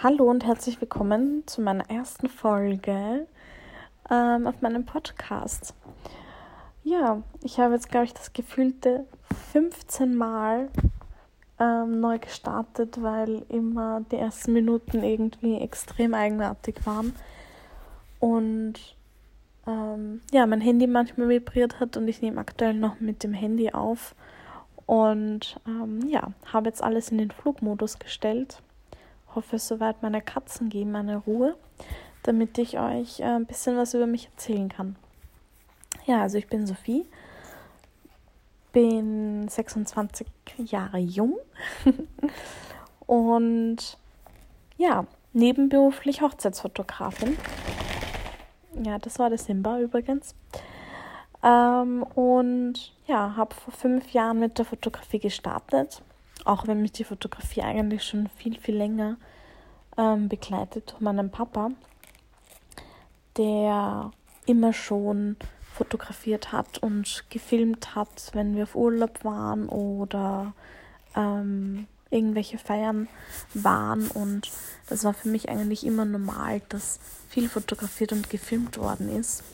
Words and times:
Hallo 0.00 0.30
und 0.30 0.46
herzlich 0.46 0.80
willkommen 0.80 1.42
zu 1.46 1.60
meiner 1.60 1.90
ersten 1.90 2.28
Folge 2.28 3.26
ähm, 4.08 4.46
auf 4.46 4.62
meinem 4.62 4.86
Podcast. 4.86 5.74
Ja, 6.84 7.20
ich 7.42 7.58
habe 7.58 7.74
jetzt, 7.74 7.90
glaube 7.90 8.04
ich, 8.04 8.14
das 8.14 8.32
gefühlte 8.32 9.06
15 9.50 10.14
Mal 10.14 10.68
ähm, 11.58 11.98
neu 11.98 12.20
gestartet, 12.20 13.02
weil 13.02 13.42
immer 13.48 14.02
die 14.12 14.18
ersten 14.18 14.52
Minuten 14.52 15.02
irgendwie 15.02 15.56
extrem 15.56 16.14
eigenartig 16.14 16.76
waren. 16.86 17.12
Und 18.20 18.74
ähm, 19.66 20.20
ja, 20.30 20.46
mein 20.46 20.60
Handy 20.60 20.86
manchmal 20.86 21.28
vibriert 21.28 21.80
hat 21.80 21.96
und 21.96 22.06
ich 22.06 22.22
nehme 22.22 22.40
aktuell 22.40 22.74
noch 22.74 23.00
mit 23.00 23.24
dem 23.24 23.32
Handy 23.32 23.72
auf. 23.72 24.14
Und 24.86 25.58
ähm, 25.66 26.08
ja, 26.08 26.30
habe 26.52 26.68
jetzt 26.68 26.84
alles 26.84 27.08
in 27.08 27.18
den 27.18 27.32
Flugmodus 27.32 27.98
gestellt 27.98 28.62
hoffe, 29.34 29.58
soweit 29.58 30.02
meine 30.02 30.22
Katzen 30.22 30.68
geben 30.68 30.96
eine 30.96 31.18
Ruhe, 31.18 31.56
damit 32.22 32.58
ich 32.58 32.78
euch 32.78 33.20
äh, 33.20 33.24
ein 33.24 33.46
bisschen 33.46 33.76
was 33.76 33.94
über 33.94 34.06
mich 34.06 34.26
erzählen 34.26 34.68
kann. 34.68 34.96
Ja, 36.06 36.22
also 36.22 36.38
ich 36.38 36.48
bin 36.48 36.66
Sophie, 36.66 37.06
bin 38.72 39.48
26 39.48 40.26
Jahre 40.58 40.98
jung 40.98 41.38
und 43.06 43.98
ja, 44.76 45.06
nebenberuflich 45.32 46.22
Hochzeitsfotografin. 46.22 47.36
Ja, 48.84 48.98
das 48.98 49.18
war 49.18 49.28
der 49.28 49.38
Simba 49.38 49.80
übrigens. 49.80 50.34
Ähm, 51.42 52.02
und 52.14 52.92
ja, 53.06 53.36
habe 53.36 53.54
vor 53.54 53.72
fünf 53.72 54.12
Jahren 54.12 54.38
mit 54.38 54.58
der 54.58 54.64
Fotografie 54.64 55.18
gestartet 55.18 56.02
auch 56.48 56.66
wenn 56.66 56.80
mich 56.80 56.92
die 56.92 57.04
Fotografie 57.04 57.62
eigentlich 57.62 58.04
schon 58.04 58.28
viel, 58.28 58.58
viel 58.58 58.76
länger 58.76 59.16
ähm, 59.98 60.28
begleitet 60.28 60.90
durch 60.90 61.00
meinen 61.00 61.30
Papa, 61.30 61.70
der 63.36 64.10
immer 64.46 64.72
schon 64.72 65.36
fotografiert 65.74 66.50
hat 66.50 66.78
und 66.78 67.24
gefilmt 67.28 67.94
hat, 67.94 68.30
wenn 68.32 68.56
wir 68.56 68.64
auf 68.64 68.74
Urlaub 68.74 69.24
waren 69.24 69.68
oder 69.68 70.54
ähm, 71.14 71.86
irgendwelche 72.10 72.56
Feiern 72.56 73.08
waren. 73.52 74.08
Und 74.08 74.50
das 74.88 75.04
war 75.04 75.12
für 75.12 75.28
mich 75.28 75.50
eigentlich 75.50 75.84
immer 75.84 76.06
normal, 76.06 76.62
dass 76.70 76.98
viel 77.28 77.48
fotografiert 77.48 78.12
und 78.12 78.30
gefilmt 78.30 78.78
worden 78.78 79.10
ist. 79.10 79.44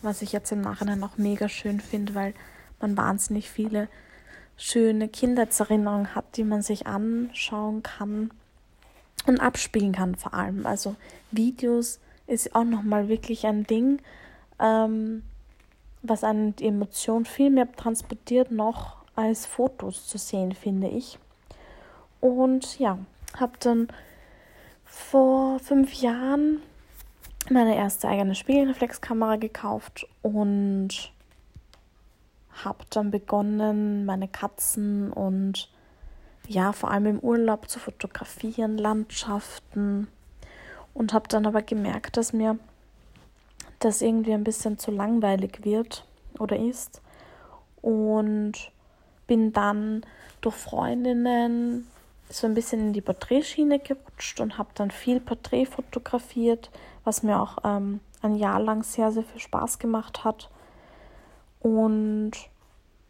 Was 0.00 0.22
ich 0.22 0.30
jetzt 0.30 0.52
im 0.52 0.60
Nachhinein 0.60 1.02
auch 1.02 1.16
mega 1.16 1.48
schön 1.48 1.80
finde, 1.80 2.14
weil 2.14 2.34
man 2.80 2.96
wahnsinnig 2.96 3.50
viele 3.50 3.88
schöne 4.56 5.08
Kindheitserinnerungen 5.08 6.14
hat, 6.14 6.36
die 6.36 6.44
man 6.44 6.62
sich 6.62 6.86
anschauen 6.86 7.82
kann 7.82 8.30
und 9.26 9.40
abspielen 9.40 9.92
kann 9.92 10.14
vor 10.14 10.34
allem. 10.34 10.66
Also 10.66 10.96
Videos 11.30 12.00
ist 12.26 12.54
auch 12.54 12.64
nochmal 12.64 13.08
wirklich 13.08 13.46
ein 13.46 13.64
Ding, 13.64 14.00
ähm, 14.58 15.22
was 16.02 16.24
einen 16.24 16.56
die 16.56 16.66
Emotion 16.66 17.24
viel 17.24 17.50
mehr 17.50 17.70
transportiert 17.72 18.50
noch 18.50 18.96
als 19.14 19.46
Fotos 19.46 20.06
zu 20.06 20.18
sehen, 20.18 20.52
finde 20.52 20.88
ich. 20.88 21.18
Und 22.20 22.78
ja, 22.78 22.98
habe 23.38 23.52
dann 23.60 23.88
vor 24.84 25.58
fünf 25.58 25.94
Jahren 25.94 26.62
meine 27.50 27.76
erste 27.76 28.08
eigene 28.08 28.34
Spiegelreflexkamera 28.34 29.36
gekauft 29.36 30.06
und 30.22 31.12
habe 32.66 32.84
dann 32.90 33.10
begonnen, 33.10 34.04
meine 34.04 34.28
Katzen 34.28 35.10
und 35.10 35.70
ja, 36.46 36.72
vor 36.72 36.90
allem 36.90 37.06
im 37.06 37.20
Urlaub 37.20 37.70
zu 37.70 37.78
fotografieren, 37.78 38.76
Landschaften. 38.76 40.08
Und 40.92 41.12
habe 41.12 41.28
dann 41.28 41.46
aber 41.46 41.62
gemerkt, 41.62 42.16
dass 42.16 42.32
mir 42.32 42.58
das 43.80 44.02
irgendwie 44.02 44.32
ein 44.32 44.44
bisschen 44.44 44.78
zu 44.78 44.90
langweilig 44.90 45.64
wird 45.64 46.06
oder 46.38 46.58
ist. 46.58 47.02
Und 47.82 48.52
bin 49.26 49.52
dann 49.52 50.04
durch 50.40 50.54
Freundinnen 50.54 51.86
so 52.28 52.46
ein 52.46 52.54
bisschen 52.54 52.80
in 52.80 52.92
die 52.92 53.00
Porträtschiene 53.00 53.78
gerutscht 53.78 54.40
und 54.40 54.58
habe 54.58 54.70
dann 54.74 54.90
viel 54.90 55.20
Porträt 55.20 55.66
fotografiert, 55.66 56.70
was 57.04 57.22
mir 57.22 57.40
auch 57.40 57.58
ähm, 57.64 58.00
ein 58.22 58.34
Jahr 58.34 58.60
lang 58.60 58.82
sehr, 58.82 59.12
sehr 59.12 59.22
viel 59.22 59.40
Spaß 59.40 59.78
gemacht 59.78 60.24
hat. 60.24 60.50
Und 61.60 62.32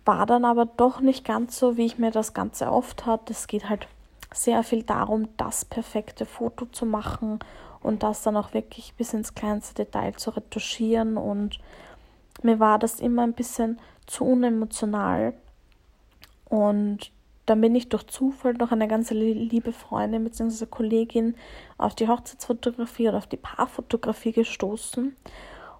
war 0.06 0.24
dann 0.24 0.44
aber 0.44 0.66
doch 0.66 1.00
nicht 1.00 1.24
ganz 1.24 1.58
so, 1.58 1.76
wie 1.76 1.84
ich 1.84 1.98
mir 1.98 2.10
das 2.10 2.32
Ganze 2.32 2.70
oft 2.70 3.04
hatte. 3.06 3.32
Es 3.32 3.46
geht 3.46 3.68
halt 3.68 3.88
sehr 4.32 4.62
viel 4.62 4.82
darum, 4.82 5.28
das 5.36 5.64
perfekte 5.64 6.24
Foto 6.24 6.66
zu 6.66 6.86
machen 6.86 7.40
und 7.82 8.02
das 8.02 8.22
dann 8.22 8.36
auch 8.36 8.54
wirklich 8.54 8.94
bis 8.94 9.12
ins 9.12 9.34
kleinste 9.34 9.84
Detail 9.84 10.14
zu 10.14 10.30
retuschieren. 10.30 11.16
Und 11.16 11.58
mir 12.42 12.60
war 12.60 12.78
das 12.78 13.00
immer 13.00 13.22
ein 13.22 13.32
bisschen 13.32 13.78
zu 14.06 14.24
unemotional. 14.24 15.34
Und 16.48 17.10
dann 17.46 17.60
bin 17.60 17.74
ich 17.74 17.88
durch 17.88 18.06
Zufall 18.06 18.54
durch 18.54 18.72
eine 18.72 18.88
ganz 18.88 19.10
liebe 19.10 19.72
Freundin 19.72 20.24
bzw. 20.24 20.66
Kollegin 20.66 21.34
auf 21.78 21.94
die 21.94 22.08
Hochzeitsfotografie 22.08 23.08
oder 23.08 23.18
auf 23.18 23.26
die 23.26 23.36
Paarfotografie 23.36 24.32
gestoßen. 24.32 25.16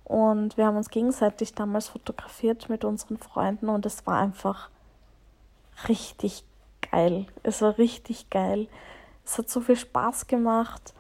Und 0.07 0.57
wir 0.57 0.67
haben 0.67 0.77
uns 0.77 0.91
gegenseitig 0.91 1.55
damals 1.55 1.89
fotografiert 1.89 2.69
mit 2.69 2.85
unseren 2.85 3.19
Freunden 3.19 3.69
und 3.69 3.85
es 3.87 4.07
war 4.07 4.21
einfach 4.21 4.71
richtig 5.89 6.45
geil. 6.93 7.27
Es 7.43 7.61
war 7.61 7.77
richtig 7.77 8.31
geil. 8.31 8.69
Es 9.25 9.37
hat 9.37 9.51
so 9.51 9.61
viel 9.61 9.75
Spaß 9.75 10.29
gemacht, 10.29 10.95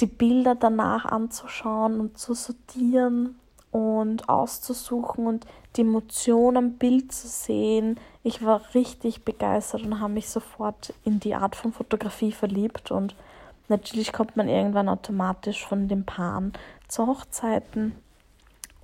die 0.00 0.06
Bilder 0.06 0.56
danach 0.56 1.04
anzuschauen 1.04 2.00
und 2.00 2.18
zu 2.18 2.34
sortieren 2.34 3.38
und 3.70 4.28
auszusuchen 4.28 5.28
und 5.28 5.46
die 5.76 5.82
Emotion 5.82 6.56
am 6.56 6.72
Bild 6.72 7.12
zu 7.12 7.28
sehen. 7.28 8.00
Ich 8.24 8.44
war 8.44 8.62
richtig 8.74 9.24
begeistert 9.24 9.82
und 9.82 10.00
habe 10.00 10.12
mich 10.12 10.28
sofort 10.28 10.92
in 11.04 11.20
die 11.20 11.36
Art 11.36 11.54
von 11.54 11.72
Fotografie 11.72 12.32
verliebt 12.32 12.90
und 12.90 13.14
natürlich 13.68 14.12
kommt 14.12 14.36
man 14.36 14.48
irgendwann 14.48 14.88
automatisch 14.88 15.64
von 15.64 15.86
den 15.86 16.04
Paaren 16.04 16.52
zu 16.88 17.06
Hochzeiten 17.06 17.94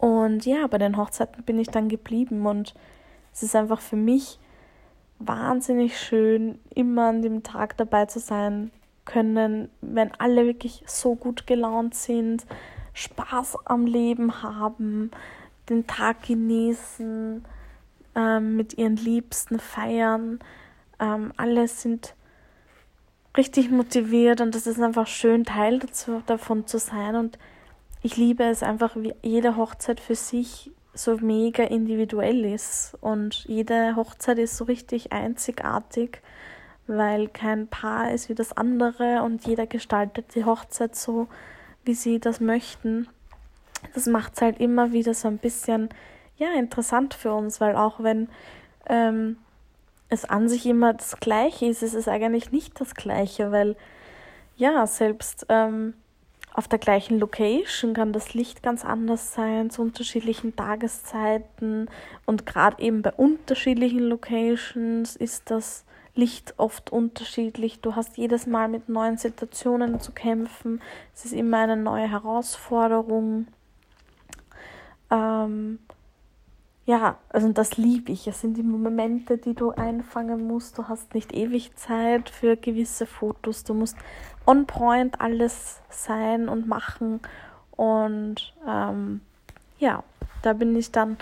und 0.01 0.47
ja, 0.47 0.67
bei 0.67 0.79
den 0.79 0.97
Hochzeiten 0.97 1.45
bin 1.45 1.59
ich 1.59 1.69
dann 1.69 1.89
geblieben 1.89 2.47
und 2.47 2.75
es 3.33 3.43
ist 3.43 3.55
einfach 3.55 3.81
für 3.81 3.97
mich 3.97 4.39
wahnsinnig 5.19 6.01
schön, 6.01 6.59
immer 6.75 7.09
an 7.09 7.21
dem 7.21 7.43
Tag 7.43 7.77
dabei 7.77 8.07
zu 8.07 8.19
sein 8.19 8.71
können, 9.05 9.69
wenn 9.83 10.11
alle 10.19 10.47
wirklich 10.47 10.83
so 10.87 11.15
gut 11.15 11.47
gelaunt 11.47 11.95
sind, 11.95 12.47
Spaß 12.95 13.67
am 13.67 13.85
Leben 13.85 14.43
haben, 14.43 15.11
den 15.69 15.87
Tag 15.87 16.23
genießen, 16.27 17.45
ähm, 18.15 18.57
mit 18.57 18.79
ihren 18.79 18.97
Liebsten 18.97 19.59
feiern. 19.59 20.41
Ähm, 20.99 21.33
alle 21.37 21.69
sind 21.69 22.15
richtig 23.37 23.71
motiviert 23.71 24.41
und 24.41 24.55
es 24.55 24.67
ist 24.67 24.81
einfach 24.81 25.07
schön, 25.07 25.45
Teil 25.45 25.79
dazu, 25.79 26.23
davon 26.27 26.67
zu 26.67 26.79
sein 26.79 27.15
und 27.17 27.39
ich 28.03 28.17
liebe 28.17 28.45
es 28.45 28.63
einfach, 28.63 28.97
wie 28.97 29.15
jede 29.23 29.57
Hochzeit 29.57 30.01
für 30.01 30.15
sich 30.15 30.71
so 30.93 31.17
mega 31.17 31.65
individuell 31.65 32.45
ist 32.45 32.97
und 33.01 33.45
jede 33.47 33.95
Hochzeit 33.97 34.39
ist 34.39 34.57
so 34.57 34.65
richtig 34.65 35.13
einzigartig, 35.13 36.21
weil 36.87 37.29
kein 37.29 37.69
Paar 37.69 38.11
ist 38.11 38.29
wie 38.29 38.35
das 38.35 38.53
andere 38.57 39.23
und 39.23 39.47
jeder 39.47 39.67
gestaltet 39.67 40.35
die 40.35 40.45
Hochzeit 40.45 40.97
so, 40.97 41.29
wie 41.85 41.95
sie 41.95 42.19
das 42.19 42.41
möchten. 42.41 43.09
Das 43.95 44.07
macht 44.07 44.35
es 44.35 44.43
halt 44.43 44.61
immer 44.61 44.93
wieder 44.93 45.15
so 45.15 45.29
ein 45.29 45.39
bisschen 45.39 45.91
ja 46.37 46.49
interessant 46.55 47.15
für 47.15 47.33
uns, 47.33 47.61
weil 47.61 47.77
auch 47.77 48.03
wenn 48.03 48.29
ähm, 48.89 49.37
es 50.09 50.25
an 50.25 50.49
sich 50.49 50.67
immer 50.67 50.95
das 50.95 51.19
Gleiche 51.21 51.67
ist, 51.67 51.83
ist 51.83 51.95
es 51.95 52.09
eigentlich 52.09 52.51
nicht 52.51 52.81
das 52.81 52.95
Gleiche, 52.95 53.53
weil 53.53 53.77
ja 54.57 54.87
selbst 54.87 55.47
ähm, 55.49 55.95
auf 56.61 56.69
der 56.69 56.79
gleichen 56.79 57.19
Location 57.19 57.95
kann 57.95 58.13
das 58.13 58.35
Licht 58.35 58.63
ganz 58.63 58.85
anders 58.85 59.33
sein, 59.33 59.71
zu 59.71 59.81
unterschiedlichen 59.81 60.55
Tageszeiten. 60.55 61.89
Und 62.27 62.45
gerade 62.45 62.83
eben 62.83 63.01
bei 63.01 63.13
unterschiedlichen 63.13 64.01
Locations 64.01 65.17
ist 65.17 65.51
das 65.51 65.87
Licht 66.15 66.53
oft 66.59 66.93
unterschiedlich. 66.93 67.81
Du 67.81 67.97
hast 67.97 68.19
jedes 68.19 68.47
Mal 68.47 68.69
mit 68.69 68.91
neuen 68.91 69.17
Situationen 69.17 70.01
zu 70.01 70.13
kämpfen. 70.13 70.83
Es 71.15 71.25
ist 71.25 71.33
immer 71.33 71.61
eine 71.61 71.79
neue 71.79 72.11
Herausforderung. 72.11 73.47
Ähm, 75.11 75.79
ja, 76.85 77.17
also 77.31 77.51
das 77.53 77.79
liebe 77.79 78.13
ich. 78.13 78.27
Es 78.27 78.43
sind 78.43 78.59
die 78.59 78.63
Momente, 78.63 79.39
die 79.39 79.55
du 79.55 79.71
einfangen 79.71 80.47
musst. 80.47 80.77
Du 80.77 80.89
hast 80.89 81.15
nicht 81.15 81.33
ewig 81.33 81.75
Zeit 81.77 82.29
für 82.29 82.59
gewisse 82.59 83.07
Fotos. 83.07 83.65
Du 83.65 83.73
musst 83.73 83.97
on 84.51 84.67
point 84.67 85.21
alles 85.21 85.81
sein 85.91 86.49
und 86.49 86.67
machen. 86.67 87.21
Und 87.77 88.53
ähm, 88.67 89.21
ja, 89.79 90.03
da 90.43 90.53
bin 90.53 90.75
ich 90.77 90.91
dann 90.91 91.19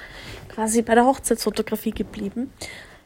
quasi 0.49 0.83
bei 0.83 0.95
der 0.95 1.05
Hochzeitsfotografie 1.05 1.91
geblieben. 1.91 2.53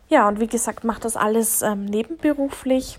Ja, 0.09 0.29
und 0.29 0.41
wie 0.41 0.47
gesagt, 0.47 0.85
mache 0.85 1.01
das 1.01 1.17
alles 1.17 1.63
ähm, 1.63 1.87
nebenberuflich. 1.87 2.99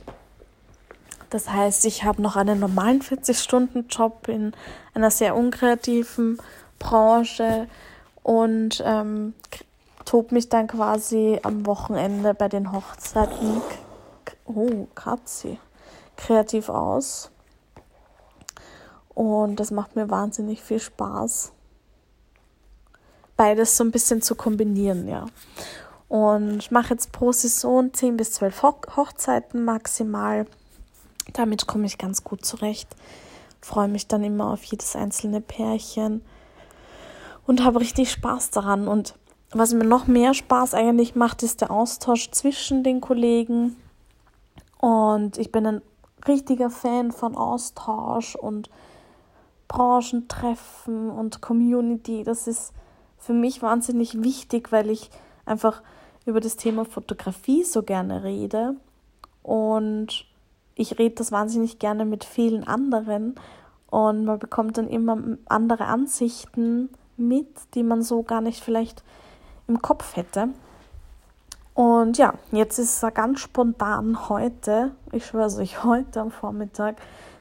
Das 1.30 1.50
heißt, 1.50 1.86
ich 1.86 2.04
habe 2.04 2.22
noch 2.22 2.36
einen 2.36 2.60
normalen 2.60 3.02
40-Stunden-Job 3.02 4.28
in 4.28 4.54
einer 4.94 5.10
sehr 5.10 5.36
unkreativen 5.36 6.40
Branche 6.78 7.68
und 8.22 8.84
ähm, 8.86 9.34
tob 10.06 10.32
mich 10.32 10.50
dann 10.50 10.68
quasi 10.68 11.40
am 11.44 11.66
Wochenende 11.66 12.34
bei 12.34 12.50
den 12.50 12.72
Hochzeiten, 12.72 13.62
oh, 14.46 14.88
Katzi, 14.94 15.58
kreativ 16.18 16.70
aus. 16.70 17.32
Und 19.14 19.60
das 19.60 19.72
macht 19.72 19.96
mir 19.96 20.10
wahnsinnig 20.10 20.62
viel 20.62 20.80
Spaß. 20.80 21.52
Beides 23.38 23.78
so 23.78 23.84
ein 23.84 23.92
bisschen 23.92 24.22
zu 24.22 24.36
kombinieren, 24.36 25.08
ja. 25.08 25.26
Und 26.08 26.60
ich 26.60 26.72
mache 26.72 26.94
jetzt 26.94 27.12
pro 27.12 27.32
Saison 27.32 27.92
10 27.92 28.18
bis 28.18 28.34
12 28.34 28.64
Hochzeiten 28.96 29.66
maximal. 29.66 30.46
Damit 31.34 31.66
komme 31.66 31.86
ich 31.86 31.98
ganz 31.98 32.24
gut 32.24 32.46
zurecht. 32.46 32.96
Freue 33.62 33.88
mich 33.88 34.08
dann 34.08 34.24
immer 34.24 34.52
auf 34.52 34.64
jedes 34.64 34.96
einzelne 34.96 35.42
Pärchen 35.42 36.22
und 37.48 37.64
habe 37.64 37.80
richtig 37.80 38.12
Spaß 38.12 38.52
daran. 38.52 38.88
Und 38.88 39.16
was 39.52 39.74
mir 39.74 39.86
noch 39.86 40.08
mehr 40.08 40.34
Spaß 40.34 40.74
eigentlich 40.74 41.16
macht, 41.16 41.44
ist 41.44 41.62
der 41.62 41.72
Austausch 41.72 42.30
zwischen 42.32 42.84
den 42.84 43.02
Kollegen. 43.02 43.76
Und 44.80 45.38
ich 45.38 45.52
bin 45.52 45.66
ein 45.66 45.82
richtiger 46.28 46.70
Fan 46.70 47.12
von 47.12 47.36
Austausch 47.36 48.36
und 48.36 48.70
Branchentreffen 49.68 51.10
und 51.10 51.42
Community. 51.42 52.24
Das 52.24 52.48
ist 52.48 52.74
für 53.18 53.34
mich 53.34 53.62
wahnsinnig 53.62 54.24
wichtig, 54.24 54.72
weil 54.72 54.90
ich 54.90 55.10
einfach 55.46 55.82
über 56.26 56.40
das 56.40 56.56
Thema 56.56 56.86
Fotografie 56.86 57.64
so 57.64 57.84
gerne 57.84 58.24
rede. 58.24 58.76
Und 59.42 60.26
ich 60.76 60.98
rede 61.00 61.16
das 61.16 61.32
wahnsinnig 61.32 61.80
gerne 61.80 62.06
mit 62.06 62.24
vielen 62.24 62.64
anderen. 62.66 63.36
Und 63.90 64.26
man 64.26 64.40
bekommt 64.40 64.78
dann 64.78 64.88
immer 64.88 65.18
andere 65.46 65.86
Ansichten 65.86 66.90
mit, 67.18 67.48
die 67.76 67.84
man 67.84 68.02
so 68.02 68.24
gar 68.24 68.42
nicht 68.42 68.64
vielleicht 68.64 69.04
im 69.68 69.82
Kopf 69.82 70.16
hätte. 70.16 70.50
Und 71.74 72.18
ja, 72.18 72.36
jetzt 72.52 72.78
ist 72.78 73.02
es 73.02 73.14
ganz 73.14 73.40
spontan 73.40 74.30
heute, 74.30 74.92
ich 75.12 75.26
schwöre 75.26 75.56
euch, 75.58 75.84
heute 75.84 76.22
am 76.22 76.30
Vormittag, 76.30 76.98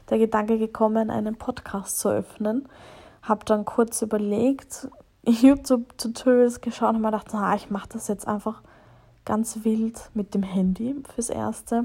der 0.09 0.19
Gedanke 0.19 0.59
gekommen, 0.59 1.11
einen 1.11 1.37
Podcast 1.37 1.99
zu 1.99 2.09
öffnen. 2.09 2.69
Habe 3.23 3.45
dann 3.45 3.65
kurz 3.65 4.01
überlegt, 4.01 4.89
YouTube-Tutorials 5.27 6.61
geschaut 6.61 6.95
und 6.95 7.03
mir 7.03 7.09
gedacht, 7.09 7.29
na, 7.33 7.55
ich 7.55 7.71
mache 7.71 7.91
das 7.91 8.09
jetzt 8.09 8.27
einfach 8.27 8.63
ganz 9.25 9.65
wild 9.65 10.11
mit 10.15 10.35
dem 10.35 10.43
Handy 10.43 10.97
fürs 11.15 11.31
Erste. 11.31 11.85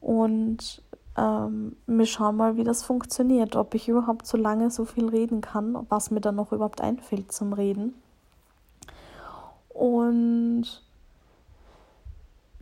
Und 0.00 0.82
ähm, 1.16 1.76
wir 1.86 2.06
schauen 2.06 2.36
mal, 2.36 2.56
wie 2.56 2.64
das 2.64 2.82
funktioniert, 2.82 3.54
ob 3.56 3.74
ich 3.74 3.88
überhaupt 3.88 4.26
so 4.26 4.36
lange 4.36 4.70
so 4.70 4.84
viel 4.84 5.08
reden 5.08 5.40
kann, 5.40 5.86
was 5.88 6.10
mir 6.10 6.20
dann 6.20 6.34
noch 6.34 6.52
überhaupt 6.52 6.80
einfällt 6.80 7.32
zum 7.32 7.52
Reden. 7.52 7.94
Und 9.68 10.82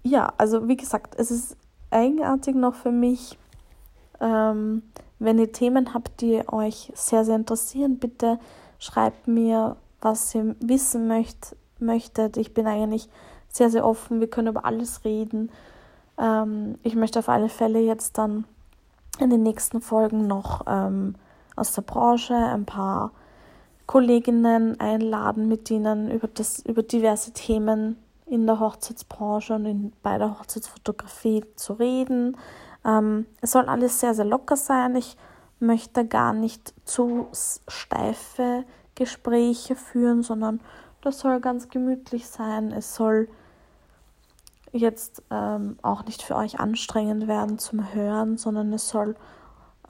ja, 0.03 0.33
also 0.39 0.69
wie 0.69 0.77
gesagt, 0.77 1.15
es 1.19 1.31
ist 1.31 1.57
eigenartig 1.91 2.55
noch 2.55 2.75
für 2.75 2.91
mich. 2.91 3.39
Ähm, 4.21 4.83
wenn 5.19 5.39
ihr 5.39 5.53
Themen 5.53 5.95
habt, 5.95 6.21
die 6.21 6.43
euch 6.49 6.93
sehr, 6.95 7.25
sehr 7.25 7.37
interessieren, 7.37 7.99
bitte 7.99 8.39
schreibt 8.79 9.27
mir, 9.27 9.77
was 10.01 10.35
ihr 10.35 10.55
wissen 10.61 11.09
möcht, 11.09 11.57
möchtet. 11.81 12.37
Ich 12.37 12.55
bin 12.55 12.67
eigentlich 12.67 13.09
sehr, 13.49 13.71
sehr 13.71 13.85
offen. 13.85 14.21
Wir 14.21 14.31
können 14.31 14.49
über 14.49 14.65
alles 14.65 15.05
reden. 15.05 15.51
Ähm, 16.19 16.79
ich 16.83 16.95
möchte 16.95 17.19
auf 17.19 17.29
alle 17.29 17.49
Fälle 17.49 17.81
jetzt 17.81 18.19
dann 18.19 18.45
in 19.19 19.31
den 19.31 19.43
nächsten 19.43 19.81
Folgen 19.81 20.27
noch 20.27 20.63
ähm, 20.67 21.15
aus 21.57 21.73
der 21.73 21.83
Branche 21.83 22.35
ein 22.35 22.65
paar 22.65 23.11
Kolleginnen 23.87 24.79
einladen, 24.79 25.49
mit 25.49 25.71
denen 25.71 26.11
über, 26.11 26.29
das, 26.29 26.61
über 26.61 26.83
diverse 26.83 27.33
Themen 27.33 27.97
in 28.29 28.47
der 28.47 28.61
Hochzeitsbranche 28.61 29.55
und 29.55 29.67
in, 29.67 29.93
bei 30.03 30.19
der 30.19 30.39
Hochzeitsfotografie 30.39 31.45
zu 31.57 31.75
reden. 31.75 32.37
Ähm, 32.85 33.27
es 33.41 33.53
soll 33.53 33.69
alles 33.69 34.01
sehr, 34.01 34.15
sehr 34.15 34.25
locker 34.25 34.57
sein. 34.57 34.97
Ich 34.97 35.17
möchte 35.61 36.07
gar 36.07 36.33
nicht 36.33 36.75
zu 36.85 37.29
steife 37.33 38.65
Gespräche 38.95 39.77
führen, 39.77 40.23
sondern 40.23 40.61
das 41.01 41.21
soll 41.21 41.41
ganz 41.41 41.69
gemütlich 41.69 42.27
sein. 42.29 42.73
Es 42.73 42.95
soll 42.95 43.29
jetzt 44.73 45.23
ähm, 45.31 45.79
auch 45.83 46.05
nicht 46.05 46.23
für 46.23 46.37
euch 46.37 46.61
anstrengend 46.61 47.27
werden 47.27 47.59
zum 47.59 47.95
Hören, 47.95 48.37
sondern 48.37 48.73
es 48.73 48.89
soll 48.89 49.17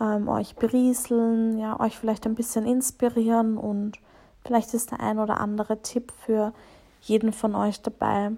ähm, 0.00 0.29
euch 0.29 0.56
berieseln, 0.56 1.58
ja, 1.58 1.79
euch 1.81 1.99
vielleicht 1.99 2.26
ein 2.26 2.35
bisschen 2.35 2.67
inspirieren 2.67 3.56
und 3.56 3.99
vielleicht 4.44 4.75
ist 4.75 4.93
der 4.93 5.00
ein 5.00 5.19
oder 5.19 5.40
andere 5.40 5.82
Tipp 5.82 6.12
für 6.25 6.52
jeden 7.00 7.33
von 7.33 7.55
euch 7.55 7.81
dabei, 7.81 8.33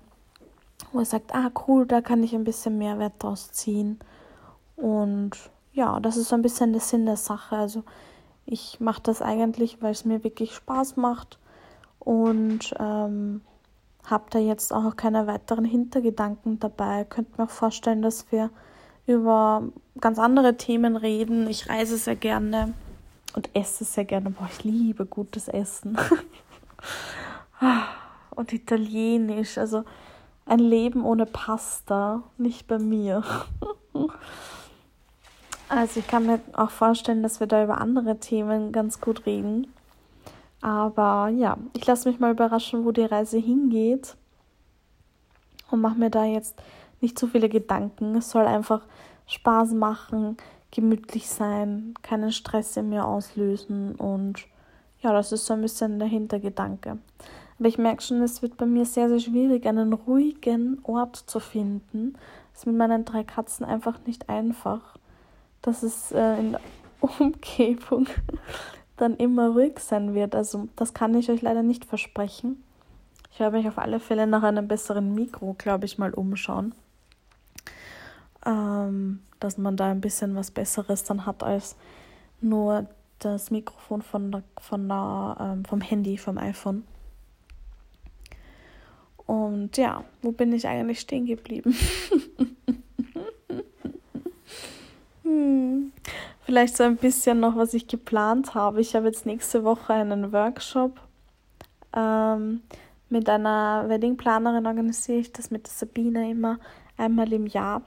wo 0.92 1.00
ihr 1.00 1.04
sagt, 1.04 1.34
ah 1.34 1.50
cool, 1.66 1.86
da 1.86 2.00
kann 2.00 2.22
ich 2.22 2.34
ein 2.34 2.44
bisschen 2.44 2.78
Mehrwert 2.78 3.14
draus 3.18 3.52
ziehen. 3.52 3.98
Und 4.76 5.32
ja, 5.72 6.00
das 6.00 6.16
ist 6.16 6.28
so 6.28 6.34
ein 6.34 6.42
bisschen 6.42 6.72
der 6.72 6.80
Sinn 6.80 7.06
der 7.06 7.16
Sache. 7.16 7.56
Also 7.56 7.84
ich 8.46 8.80
mache 8.80 9.02
das 9.02 9.22
eigentlich, 9.22 9.82
weil 9.82 9.92
es 9.92 10.04
mir 10.04 10.24
wirklich 10.24 10.54
Spaß 10.54 10.96
macht 10.96 11.38
und 11.98 12.74
ähm, 12.78 13.42
habe 14.04 14.24
da 14.30 14.38
jetzt 14.38 14.72
auch 14.72 14.96
keine 14.96 15.26
weiteren 15.26 15.64
Hintergedanken 15.64 16.58
dabei. 16.58 17.04
Könnt 17.04 17.38
mir 17.38 17.44
auch 17.44 17.50
vorstellen, 17.50 18.02
dass 18.02 18.32
wir 18.32 18.50
über 19.06 19.62
ganz 20.00 20.18
andere 20.18 20.56
Themen 20.56 20.96
reden. 20.96 21.48
Ich 21.48 21.68
reise 21.68 21.96
sehr 21.96 22.16
gerne 22.16 22.74
und 23.34 23.50
esse 23.54 23.84
sehr 23.84 24.04
gerne. 24.04 24.30
Boah, 24.30 24.48
ich 24.50 24.64
liebe 24.64 25.06
gutes 25.06 25.48
Essen. 25.48 25.96
und 28.40 28.52
Italienisch. 28.52 29.56
Also 29.58 29.84
ein 30.46 30.58
Leben 30.58 31.04
ohne 31.04 31.26
Pasta, 31.26 32.24
nicht 32.38 32.66
bei 32.66 32.78
mir. 32.78 33.22
also 35.68 36.00
ich 36.00 36.06
kann 36.08 36.26
mir 36.26 36.40
auch 36.54 36.70
vorstellen, 36.70 37.22
dass 37.22 37.38
wir 37.38 37.46
da 37.46 37.62
über 37.62 37.80
andere 37.80 38.18
Themen 38.18 38.72
ganz 38.72 39.00
gut 39.00 39.26
reden. 39.26 39.68
Aber 40.60 41.28
ja, 41.28 41.56
ich 41.74 41.86
lasse 41.86 42.08
mich 42.08 42.18
mal 42.18 42.32
überraschen, 42.32 42.84
wo 42.84 42.90
die 42.90 43.04
Reise 43.04 43.38
hingeht. 43.38 44.16
Und 45.70 45.80
mache 45.80 45.98
mir 45.98 46.10
da 46.10 46.24
jetzt 46.24 46.60
nicht 47.00 47.16
zu 47.18 47.28
viele 47.28 47.48
Gedanken. 47.48 48.16
Es 48.16 48.30
soll 48.30 48.44
einfach 48.44 48.82
Spaß 49.26 49.72
machen, 49.72 50.36
gemütlich 50.72 51.28
sein, 51.28 51.94
keinen 52.02 52.32
Stress 52.32 52.76
in 52.76 52.88
mir 52.88 53.04
auslösen. 53.04 53.94
Und 53.94 54.46
ja, 55.00 55.12
das 55.12 55.30
ist 55.30 55.46
so 55.46 55.54
ein 55.54 55.62
bisschen 55.62 56.00
der 56.00 56.08
Hintergedanke. 56.08 56.98
Aber 57.60 57.68
ich 57.68 57.76
merke 57.76 58.00
schon, 58.02 58.22
es 58.22 58.40
wird 58.40 58.56
bei 58.56 58.64
mir 58.64 58.86
sehr, 58.86 59.10
sehr 59.10 59.20
schwierig, 59.20 59.66
einen 59.66 59.92
ruhigen 59.92 60.80
Ort 60.82 61.16
zu 61.16 61.40
finden. 61.40 62.14
Das 62.52 62.62
ist 62.62 62.66
mit 62.66 62.76
meinen 62.76 63.04
drei 63.04 63.22
Katzen 63.22 63.66
einfach 63.66 63.98
nicht 64.06 64.30
einfach. 64.30 64.96
Das 65.60 65.82
ist 65.82 66.10
äh, 66.12 66.38
in 66.38 66.52
der 66.52 66.60
Umgebung 67.20 68.06
dann 68.96 69.14
immer 69.16 69.50
ruhig 69.50 69.78
sein 69.78 70.14
wird. 70.14 70.34
Also 70.34 70.68
das 70.74 70.94
kann 70.94 71.14
ich 71.14 71.30
euch 71.30 71.42
leider 71.42 71.62
nicht 71.62 71.84
versprechen. 71.84 72.64
Ich 73.30 73.40
werde 73.40 73.58
mich 73.58 73.68
auf 73.68 73.76
alle 73.76 74.00
Fälle 74.00 74.26
nach 74.26 74.42
einem 74.42 74.66
besseren 74.66 75.14
Mikro, 75.14 75.54
glaube 75.58 75.84
ich, 75.84 75.98
mal 75.98 76.14
umschauen. 76.14 76.74
Ähm, 78.46 79.20
dass 79.38 79.58
man 79.58 79.76
da 79.76 79.90
ein 79.90 80.00
bisschen 80.00 80.34
was 80.34 80.50
Besseres 80.50 81.04
dann 81.04 81.26
hat 81.26 81.42
als 81.42 81.76
nur 82.40 82.86
das 83.18 83.50
Mikrofon 83.50 84.00
von 84.00 84.32
der, 84.32 84.42
von 84.58 84.88
der, 84.88 85.36
ähm, 85.38 85.64
vom 85.66 85.82
Handy, 85.82 86.16
vom 86.16 86.38
iPhone. 86.38 86.84
Und 89.30 89.76
ja, 89.76 90.02
wo 90.22 90.32
bin 90.32 90.52
ich 90.52 90.66
eigentlich 90.66 91.00
stehen 91.00 91.26
geblieben? 91.26 91.72
hm 95.22 95.92
vielleicht 96.50 96.76
so 96.76 96.82
ein 96.82 96.96
bisschen 96.96 97.38
noch, 97.38 97.54
was 97.54 97.74
ich 97.74 97.86
geplant 97.86 98.56
habe. 98.56 98.80
Ich 98.80 98.96
habe 98.96 99.06
jetzt 99.06 99.24
nächste 99.24 99.62
Woche 99.62 99.92
einen 99.92 100.32
Workshop. 100.32 101.00
Ähm, 101.94 102.62
mit 103.08 103.28
einer 103.28 103.84
Weddingplanerin 103.86 104.66
organisiere 104.66 105.20
ich 105.20 105.32
das 105.32 105.52
mit 105.52 105.66
der 105.66 105.72
Sabine 105.72 106.28
immer 106.28 106.58
einmal 106.96 107.32
im 107.32 107.46
Jahr. 107.46 107.82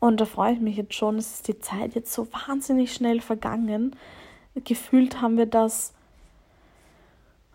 Und 0.00 0.20
da 0.20 0.24
freue 0.24 0.54
ich 0.54 0.60
mich 0.60 0.76
jetzt 0.76 0.94
schon. 0.94 1.16
Es 1.16 1.34
ist 1.34 1.46
die 1.46 1.60
Zeit 1.60 1.94
jetzt 1.94 2.12
so 2.12 2.26
wahnsinnig 2.32 2.92
schnell 2.92 3.20
vergangen. 3.20 3.94
Gefühlt 4.56 5.20
haben 5.20 5.36
wir 5.36 5.46
das 5.46 5.93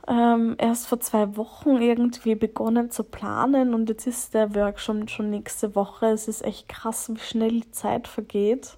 ähm, 0.07 0.55
erst 0.57 0.87
vor 0.87 0.99
zwei 0.99 1.35
Wochen 1.37 1.77
irgendwie 1.77 2.35
begonnen 2.35 2.89
zu 2.89 3.03
planen 3.03 3.73
und 3.73 3.89
jetzt 3.89 4.07
ist 4.07 4.33
der 4.33 4.55
Workshop 4.55 5.09
schon 5.09 5.29
nächste 5.29 5.75
Woche. 5.75 6.07
Es 6.07 6.27
ist 6.27 6.43
echt 6.43 6.67
krass, 6.69 7.11
wie 7.13 7.19
schnell 7.19 7.61
die 7.61 7.71
Zeit 7.71 8.07
vergeht. 8.07 8.77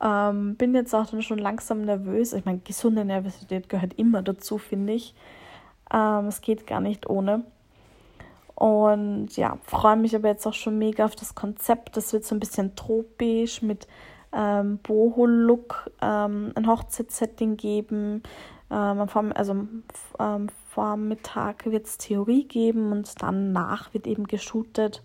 Ähm, 0.00 0.56
bin 0.56 0.74
jetzt 0.74 0.94
auch 0.94 1.06
dann 1.06 1.22
schon 1.22 1.38
langsam 1.38 1.82
nervös. 1.82 2.32
Ich 2.32 2.44
meine, 2.44 2.58
gesunde 2.58 3.04
Nervosität 3.04 3.68
gehört 3.68 3.94
immer 3.94 4.22
dazu, 4.22 4.58
finde 4.58 4.94
ich. 4.94 5.14
Ähm, 5.92 6.26
es 6.26 6.40
geht 6.40 6.66
gar 6.66 6.80
nicht 6.80 7.08
ohne. 7.08 7.44
Und 8.54 9.36
ja, 9.36 9.58
freue 9.64 9.96
mich 9.96 10.14
aber 10.14 10.28
jetzt 10.28 10.46
auch 10.46 10.54
schon 10.54 10.78
mega 10.78 11.04
auf 11.04 11.16
das 11.16 11.34
Konzept. 11.34 11.96
Das 11.96 12.12
wird 12.12 12.24
so 12.24 12.34
ein 12.34 12.40
bisschen 12.40 12.76
tropisch 12.76 13.62
mit 13.62 13.86
ähm, 14.32 14.78
Boho-Look, 14.82 15.90
ähm, 16.00 16.52
ein 16.54 16.66
Hochzeitssetting 16.66 17.56
geben. 17.56 18.22
Ähm, 18.72 19.32
also 19.34 19.52
ähm, 20.18 20.48
Vormittag 20.70 21.66
wird 21.66 21.86
es 21.86 21.98
Theorie 21.98 22.44
geben 22.44 22.90
und 22.90 23.20
danach 23.20 23.92
wird 23.92 24.06
eben 24.06 24.26
geshootet. 24.26 25.02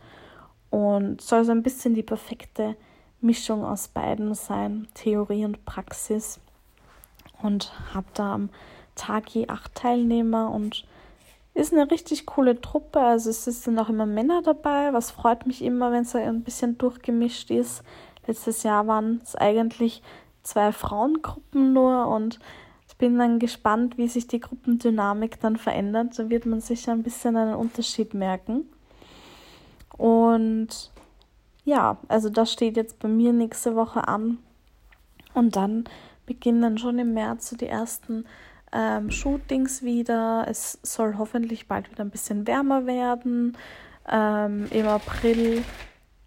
Und 0.69 1.21
soll 1.21 1.43
so 1.43 1.51
ein 1.51 1.63
bisschen 1.63 1.93
die 1.93 2.03
perfekte 2.03 2.75
Mischung 3.19 3.65
aus 3.65 3.87
beiden 3.87 4.33
sein, 4.33 4.87
Theorie 4.93 5.45
und 5.45 5.65
Praxis. 5.65 6.39
Und 7.41 7.73
habe 7.93 8.07
da 8.13 8.33
am 8.33 8.49
Tag 8.95 9.29
je 9.29 9.47
acht 9.47 9.75
Teilnehmer 9.75 10.51
und 10.51 10.85
ist 11.53 11.73
eine 11.73 11.89
richtig 11.89 12.25
coole 12.25 12.61
Truppe. 12.61 12.99
Also 12.99 13.29
es 13.29 13.45
sind 13.45 13.77
auch 13.79 13.89
immer 13.89 14.05
Männer 14.05 14.41
dabei, 14.41 14.93
was 14.93 15.11
freut 15.11 15.45
mich 15.45 15.61
immer, 15.61 15.91
wenn 15.91 16.03
es 16.03 16.15
ein 16.15 16.43
bisschen 16.43 16.77
durchgemischt 16.77 17.51
ist. 17.51 17.83
Letztes 18.25 18.63
Jahr 18.63 18.87
waren 18.87 19.21
es 19.23 19.35
eigentlich 19.35 20.01
zwei 20.43 20.71
Frauengruppen 20.71 21.73
nur 21.73 22.07
und 22.07 22.39
bin 22.97 23.17
dann 23.17 23.39
gespannt, 23.39 23.97
wie 23.97 24.07
sich 24.07 24.27
die 24.27 24.39
Gruppendynamik 24.39 25.39
dann 25.39 25.57
verändert. 25.57 26.17
Da 26.17 26.29
wird 26.29 26.45
man 26.45 26.61
sicher 26.61 26.91
ein 26.91 27.03
bisschen 27.03 27.35
einen 27.35 27.55
Unterschied 27.55 28.13
merken. 28.13 28.65
Und 29.97 30.91
ja, 31.63 31.97
also 32.07 32.29
das 32.29 32.51
steht 32.51 32.77
jetzt 32.77 32.99
bei 32.99 33.07
mir 33.07 33.33
nächste 33.33 33.75
Woche 33.75 34.07
an. 34.07 34.39
Und 35.33 35.55
dann 35.55 35.85
beginnen 36.25 36.61
dann 36.61 36.77
schon 36.77 36.97
im 36.97 37.13
März 37.13 37.49
so 37.49 37.55
die 37.55 37.67
ersten 37.67 38.25
ähm, 38.71 39.11
Shootings 39.11 39.83
wieder. 39.83 40.45
Es 40.47 40.79
soll 40.81 41.17
hoffentlich 41.17 41.67
bald 41.67 41.91
wieder 41.91 42.03
ein 42.03 42.09
bisschen 42.09 42.47
wärmer 42.47 42.85
werden. 42.85 43.55
Ähm, 44.09 44.67
Im 44.71 44.87
April 44.87 45.63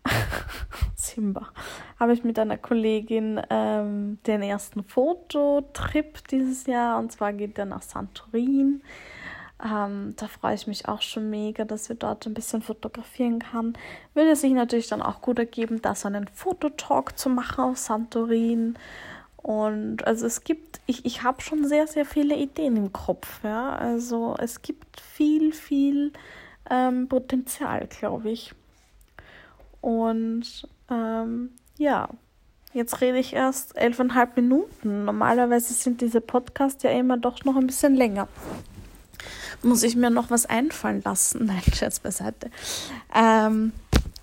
Simba 0.94 1.48
habe 2.00 2.14
ich 2.14 2.24
mit 2.24 2.38
einer 2.38 2.56
Kollegin 2.56 3.40
ähm, 3.50 4.18
den 4.26 4.42
ersten 4.42 4.82
Fototrip 4.82 6.26
dieses 6.28 6.66
Jahr 6.66 6.98
und 6.98 7.12
zwar 7.12 7.34
geht 7.34 7.58
der 7.58 7.66
nach 7.66 7.82
Santorin. 7.82 8.80
Ähm, 9.62 10.14
da 10.16 10.26
freue 10.26 10.54
ich 10.54 10.66
mich 10.66 10.88
auch 10.88 11.02
schon 11.02 11.28
mega, 11.28 11.66
dass 11.66 11.90
wir 11.90 11.96
dort 11.96 12.26
ein 12.26 12.32
bisschen 12.32 12.62
fotografieren 12.62 13.40
kann. 13.40 13.74
Würde 14.14 14.34
sich 14.34 14.52
natürlich 14.52 14.88
dann 14.88 15.02
auch 15.02 15.20
gut 15.20 15.38
ergeben, 15.38 15.82
da 15.82 15.94
so 15.94 16.08
einen 16.08 16.26
Fototalk 16.28 17.18
zu 17.18 17.28
machen 17.28 17.64
auf 17.64 17.76
Santorin. 17.76 18.78
Und 19.36 20.06
also 20.06 20.26
es 20.26 20.44
gibt, 20.44 20.80
ich, 20.86 21.04
ich 21.04 21.22
habe 21.22 21.42
schon 21.42 21.66
sehr, 21.66 21.86
sehr 21.86 22.06
viele 22.06 22.36
Ideen 22.36 22.76
im 22.76 22.92
Kopf. 22.92 23.44
Ja? 23.44 23.74
Also 23.76 24.34
es 24.38 24.62
gibt 24.62 24.98
viel, 25.00 25.52
viel 25.52 26.12
ähm, 26.70 27.08
Potenzial, 27.08 27.86
glaube 27.88 28.30
ich. 28.30 28.54
Und 29.82 30.66
ähm, 30.90 31.50
ja, 31.80 32.10
jetzt 32.74 33.00
rede 33.00 33.18
ich 33.18 33.32
erst 33.32 33.74
elfeinhalb 33.74 34.36
Minuten. 34.36 35.06
Normalerweise 35.06 35.72
sind 35.72 36.02
diese 36.02 36.20
Podcasts 36.20 36.82
ja 36.82 36.90
immer 36.90 37.16
doch 37.16 37.44
noch 37.44 37.56
ein 37.56 37.66
bisschen 37.66 37.94
länger. 37.94 38.28
Muss 39.62 39.82
ich 39.82 39.96
mir 39.96 40.10
noch 40.10 40.30
was 40.30 40.44
einfallen 40.44 41.00
lassen? 41.02 41.46
Nein, 41.46 41.62
Scherz 41.72 41.98
beiseite. 41.98 42.50
Ähm, 43.14 43.72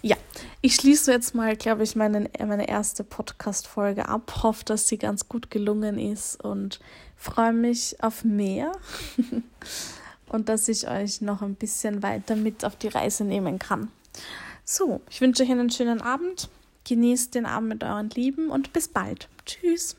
ja, 0.03 0.15
ich 0.61 0.75
schließe 0.75 1.11
jetzt 1.11 1.33
mal, 1.33 1.55
glaube 1.55 1.81
ich, 1.81 1.95
meine, 1.95 2.29
meine 2.39 2.69
erste 2.69 3.03
Podcast-Folge 3.03 4.07
ab. 4.07 4.43
Hoffe, 4.43 4.63
dass 4.63 4.87
sie 4.87 4.99
ganz 4.99 5.27
gut 5.27 5.49
gelungen 5.49 5.97
ist 5.97 6.43
und 6.43 6.79
freue 7.15 7.53
mich 7.53 7.95
auf 8.03 8.23
mehr 8.23 8.71
und 10.29 10.47
dass 10.47 10.67
ich 10.67 10.87
euch 10.87 11.21
noch 11.21 11.41
ein 11.41 11.55
bisschen 11.55 12.03
weiter 12.03 12.35
mit 12.35 12.63
auf 12.63 12.75
die 12.75 12.89
Reise 12.89 13.23
nehmen 13.23 13.57
kann. 13.57 13.89
So, 14.63 15.01
ich 15.09 15.21
wünsche 15.21 15.41
euch 15.41 15.49
einen 15.49 15.71
schönen 15.71 16.03
Abend. 16.03 16.49
Genießt 16.87 17.35
den 17.35 17.45
Abend 17.45 17.69
mit 17.69 17.83
euren 17.83 18.09
Lieben 18.09 18.49
und 18.49 18.71
bis 18.73 18.87
bald. 18.87 19.27
Tschüss. 19.45 19.97